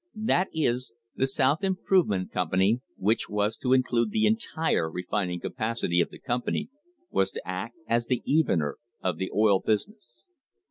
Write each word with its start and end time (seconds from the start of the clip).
That 0.15 0.49
is, 0.51 0.93
the 1.15 1.27
South 1.27 1.63
Improvement 1.63 2.31
Company, 2.31 2.81
which 2.97 3.29
was 3.29 3.55
to 3.57 3.71
include 3.71 4.09
the 4.09 4.25
entire 4.25 4.89
refining 4.89 5.39
capacity 5.39 6.01
of 6.01 6.09
the 6.09 6.17
company, 6.17 6.69
was 7.11 7.29
to 7.33 7.47
act 7.47 7.75
as 7.87 8.07
the 8.07 8.23
evener 8.25 8.79
of 9.03 9.17
the 9.17 9.29
oil 9.31 9.59
business. 9.63 10.25